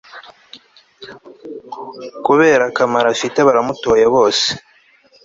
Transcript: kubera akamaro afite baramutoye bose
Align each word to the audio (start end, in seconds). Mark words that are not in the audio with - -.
kubera 2.25 2.63
akamaro 2.71 3.07
afite 3.15 3.39
baramutoye 3.47 4.05
bose 4.13 4.47